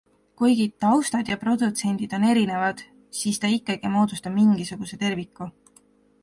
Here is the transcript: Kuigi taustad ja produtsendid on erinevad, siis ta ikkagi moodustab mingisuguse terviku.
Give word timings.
Kuigi 0.41 0.63
taustad 0.85 1.27
ja 1.31 1.35
produtsendid 1.43 2.15
on 2.19 2.25
erinevad, 2.29 2.81
siis 3.19 3.39
ta 3.45 3.53
ikkagi 3.59 3.93
moodustab 3.99 4.37
mingisuguse 4.41 5.01
terviku. 5.05 5.51